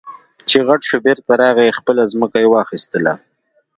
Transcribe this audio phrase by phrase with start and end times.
[0.49, 3.13] چې غټ شو بېرته راغی خپله ځمکه يې واخېستله.